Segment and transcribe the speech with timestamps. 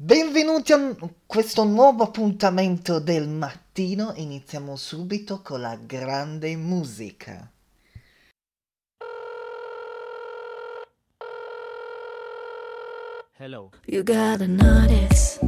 [0.00, 0.94] Benvenuti a
[1.26, 4.12] questo nuovo appuntamento del mattino.
[4.14, 7.50] Iniziamo subito con la grande musica.
[13.38, 13.72] Hello.
[13.86, 15.40] You gotta notice.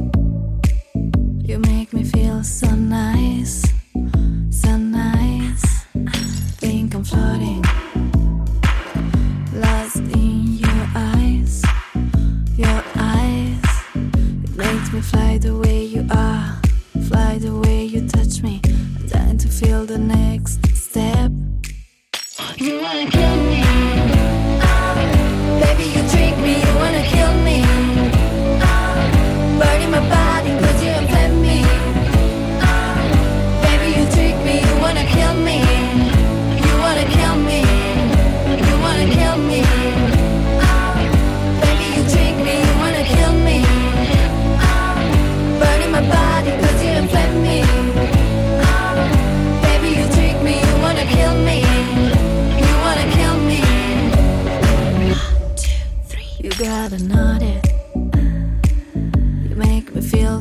[1.43, 3.61] You make me feel so nice.
[4.49, 5.87] So nice.
[6.59, 7.63] Think I'm floating.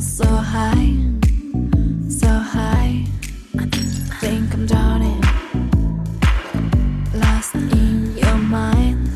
[0.00, 0.96] So high,
[2.08, 3.04] so high.
[3.58, 3.66] I
[4.20, 5.20] Think I'm drowning,
[7.14, 9.08] lost in your mind,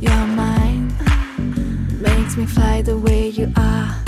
[0.00, 0.92] your mind.
[2.00, 4.03] Makes me fly the way you are,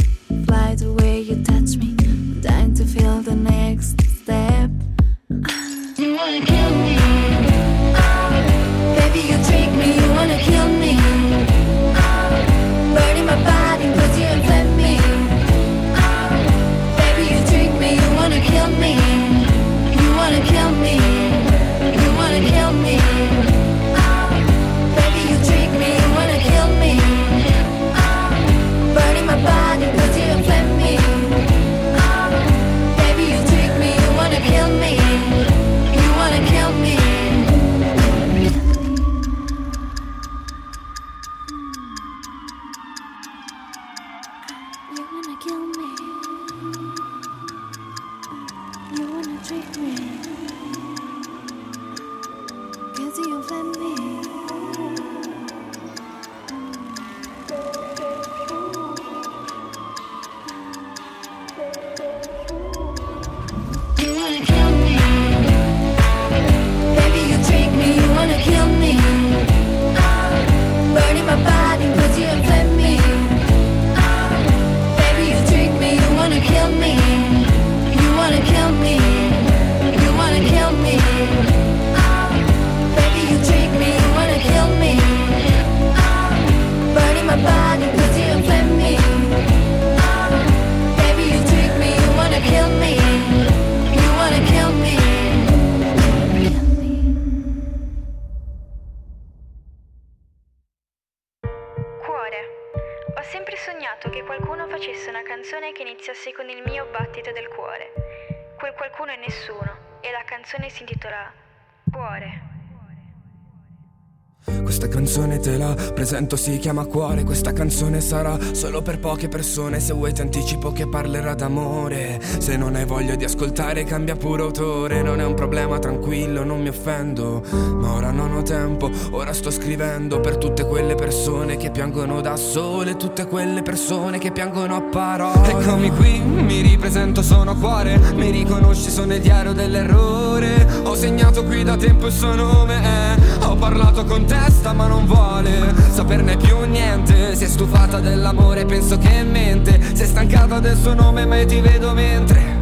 [114.66, 117.22] Questa canzone te la presento, si chiama Cuore.
[117.22, 119.78] Questa canzone sarà solo per poche persone.
[119.78, 122.20] Se vuoi ti anticipo che parlerà d'amore.
[122.38, 125.02] Se non hai voglia di ascoltare, cambia pure autore.
[125.02, 127.44] Non è un problema, tranquillo, non mi offendo.
[127.52, 132.34] Ma ora non ho tempo, ora sto scrivendo per tutte quelle persone che piangono da
[132.34, 132.96] sole.
[132.96, 135.48] Tutte quelle persone che piangono a parole.
[135.48, 138.00] Eccomi qui, mi ripresento, sono Cuore.
[138.16, 140.55] Mi riconosci, sono il diario dell'errore.
[140.96, 142.74] Segnato qui da tempo il suo nome.
[142.82, 143.44] eh.
[143.44, 148.96] Ho parlato con testa ma non vuole saperne più niente Si è stufata dell'amore penso
[148.96, 152.56] che mente Si è stancata del suo nome ma io ti vedo mentre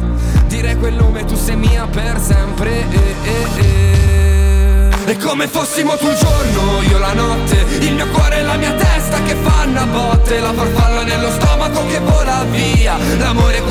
[0.47, 4.89] Dire quel nome tu sei mia per sempre eh, eh, eh.
[5.05, 8.73] È come fossimo tu il giorno, io la notte Il mio cuore e la mia
[8.73, 13.61] testa che fanno a botte La farfalla nello stomaco che vola via l'amore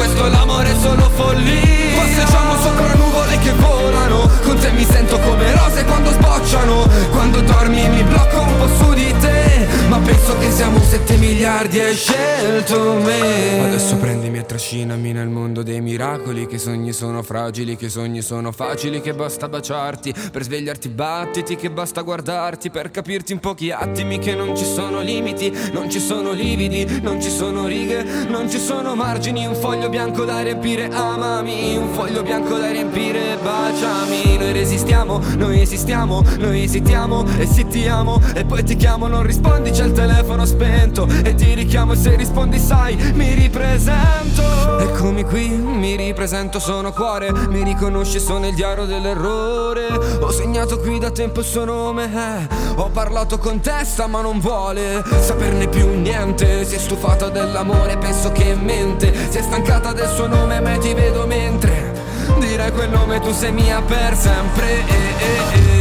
[11.45, 13.65] miliardi hai scelto me.
[13.67, 18.53] Adesso prendimi e trascinami nel mondo dei miracoli Che sogni sono fragili, che sogni sono
[18.53, 24.19] facili Che basta baciarti per svegliarti battiti Che basta guardarti per capirti in pochi attimi
[24.19, 28.59] Che non ci sono limiti, non ci sono lividi Non ci sono righe, non ci
[28.59, 34.39] sono margini Un foglio bianco da riempire, amami Un foglio bianco da riempire, baciami.
[34.39, 39.23] Noi resistiamo, noi esistiamo, noi esitiamo E se ti amo e poi ti chiamo non
[39.25, 44.79] rispondi c'è il telefono spento E ti richiamo e se rispondi sai mi ripresento.
[44.79, 47.33] Eccomi qui, mi ripresento, sono cuore.
[47.33, 49.89] Mi riconosci, sono il diario dell'errore.
[50.21, 52.05] Ho segnato qui da tempo il suo nome.
[52.05, 52.55] Eh.
[52.77, 56.65] Ho parlato con testa ma non vuole saperne più niente.
[56.65, 59.13] Si è stufata dell'amore, penso che mente.
[59.31, 61.93] Si è stancata del suo nome ma ti vedo mentre.
[62.39, 64.71] Dirai quel nome tu sei mia per sempre.
[64.71, 65.74] Eh, eh, eh.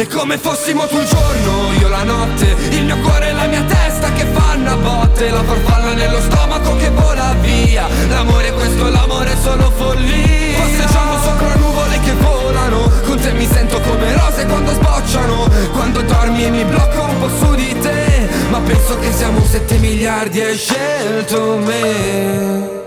[0.00, 3.62] È come fossimo tu il giorno, io la notte Il mio cuore e la mia
[3.64, 7.86] testa che fanno a botte La farfalla nello stomaco che vola via.
[8.08, 10.58] L'amore questo, l'amore è solo follia.
[10.58, 15.48] Passeggiamo sopra nuvole che volano Con te mi sento come rose quando sbocciano.
[15.72, 19.76] Quando dormi e mi blocco un po' su di te Ma penso che siamo 7
[19.76, 22.79] miliardi e hai scelto me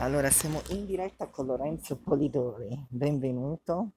[0.00, 2.86] Allora, siamo in diretta con Lorenzo Polidori.
[2.88, 3.94] Benvenuto.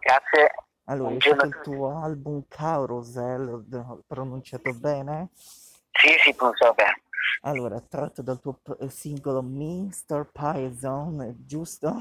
[0.00, 0.54] Grazie.
[0.84, 5.28] Allora, Buongiorno il tuo album Carousel, ho pronunciato bene?
[5.34, 7.02] Sì, sì, funziona bene.
[7.42, 8.58] Allora, tratto dal tuo
[8.88, 10.30] singolo Mr.
[10.32, 11.94] Python, giusto?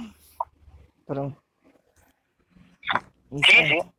[1.03, 1.29] Però...
[3.29, 3.79] Sì, senti?
[3.79, 3.91] sì.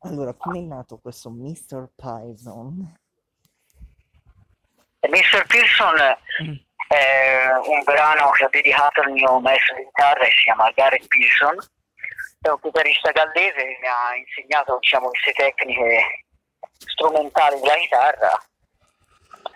[0.00, 1.88] Allora, come è nato questo Mr.
[1.96, 2.98] Python?
[5.08, 5.46] Mr.
[5.46, 6.56] Pearson Mm.
[6.88, 11.06] È un brano che ho dedicato al mio maestro di chitarra che si chiama Gareth
[11.06, 11.56] Pearson.
[12.40, 16.24] È un chitarrista gallese che mi ha insegnato diciamo, queste tecniche
[16.78, 18.46] strumentali della chitarra.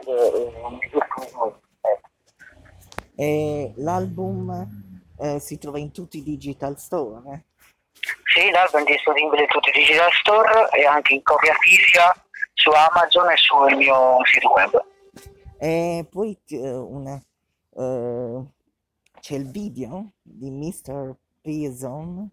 [0.06, 0.52] E-
[1.34, 1.66] eh,
[3.20, 4.66] E l'album
[5.20, 7.20] eh, si trova in tutti i digital store.
[7.34, 7.44] eh?
[8.32, 12.14] Sì, l'album è disponibile in tutti i digital store e anche in copia fisica
[12.54, 14.82] su Amazon e sul mio sito web.
[15.60, 17.20] E poi eh, una,
[17.76, 18.44] eh,
[19.20, 21.16] c'è il video di Mr.
[21.40, 22.30] Python.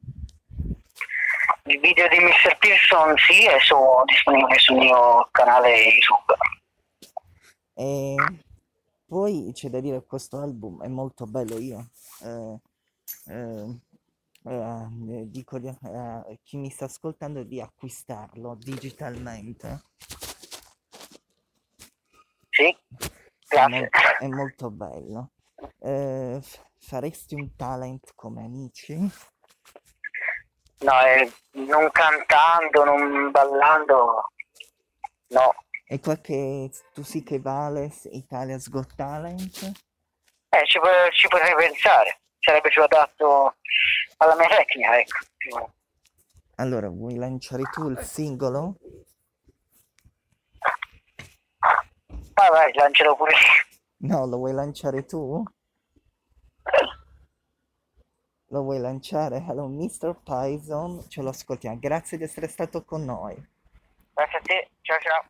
[1.63, 2.57] Il video di Mr.
[2.60, 3.75] Pearson sì, è su-
[4.06, 6.36] disponibile sul mio canale YouTube.
[7.74, 8.16] E
[9.07, 11.57] poi c'è da dire che questo album è molto bello.
[11.57, 11.89] Io
[12.24, 12.60] eh,
[13.27, 13.80] eh,
[14.44, 19.81] eh, dico di- a chi mi sta ascoltando di acquistarlo digitalmente.
[22.50, 22.74] Sì,
[23.44, 23.80] È, grazie.
[23.80, 25.31] mol- è molto bello.
[25.80, 26.42] Eh,
[26.80, 28.96] faresti un talent come amici?
[30.80, 34.31] No, eh, non cantando, non ballando,
[35.28, 35.56] no.
[35.88, 39.72] E qualche tu sì che vale Italia's Got Talent?
[40.50, 40.80] Eh, ci,
[41.12, 43.56] ci potrei pensare, sarebbe più adatto
[44.18, 45.74] alla mia tecnica, ecco.
[46.56, 48.78] Allora, vuoi lanciare tu il singolo?
[52.36, 53.34] Vai, vai, lancialo pure.
[53.98, 55.42] No, lo vuoi lanciare tu?
[58.50, 59.38] Lo vuoi lanciare?
[59.38, 60.22] Hello, Mr.
[60.22, 61.80] Python, ce lo ascoltiamo.
[61.80, 63.36] Grazie di essere stato con noi.
[64.14, 65.30] Grazie a te, ciao ciao.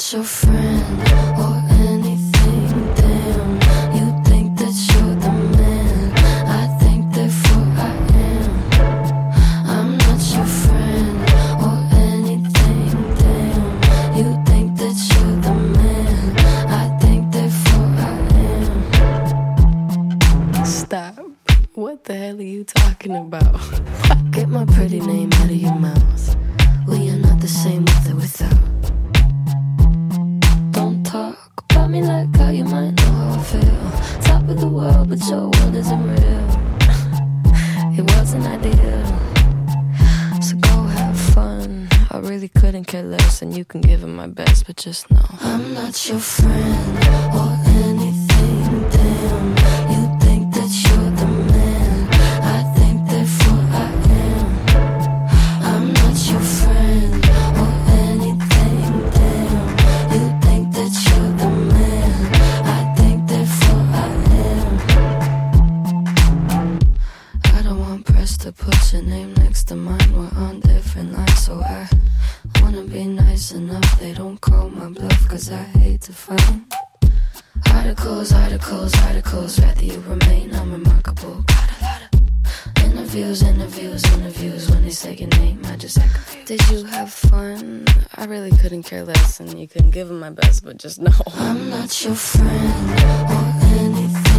[0.00, 0.98] Not your friend
[1.38, 2.68] or anything.
[2.94, 3.52] Damn,
[3.94, 6.12] you think that you're the man.
[6.48, 8.50] I think therefore I am.
[9.68, 11.18] I'm not your friend
[11.66, 11.76] or
[12.08, 12.88] anything.
[13.20, 13.64] Damn,
[14.16, 16.36] you think that you're the man.
[16.68, 18.16] I think therefore I
[20.56, 20.64] am.
[20.64, 21.18] Stop.
[21.74, 23.60] What the hell are you talking about?
[24.30, 26.36] Get my pretty name out of your mouth.
[26.88, 28.69] We are not the same with or without.
[31.90, 34.22] Me like how you might know how I feel.
[34.22, 36.46] Top of the world, but your world isn't real.
[37.98, 39.04] It wasn't ideal.
[40.40, 41.88] So go have fun.
[42.10, 45.26] I really couldn't care less, and you can give it my best, but just know
[45.40, 47.59] I'm not your friend
[72.90, 74.00] be nice enough.
[74.00, 76.60] They don't call my bluff, cause I hate to fight.
[77.72, 81.42] Articles, articles, articles, rather you remain unremarkable.
[81.46, 84.70] Got a lot of interviews, interviews, interviews.
[84.70, 86.48] When they say your name, I just act confused.
[86.48, 87.86] Did you have fun?
[88.16, 91.12] I really couldn't care less, and you couldn't give them my best, but just know
[91.34, 92.90] I'm not your friend
[93.30, 94.29] or anything.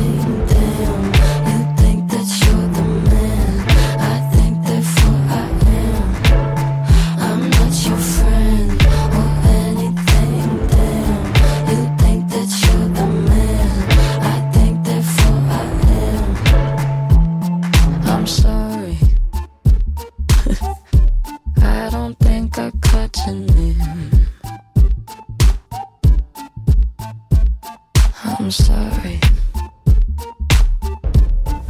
[28.81, 29.19] I'm sorry.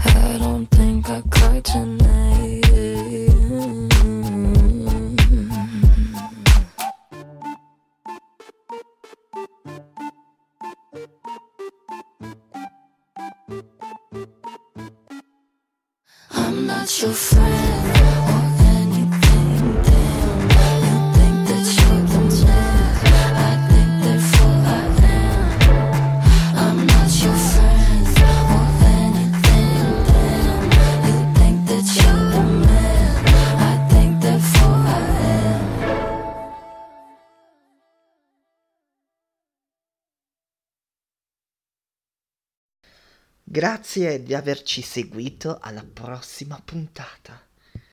[0.05, 1.85] I don't think I caught your
[43.51, 47.50] Grazie di averci seguito alla prossima puntata.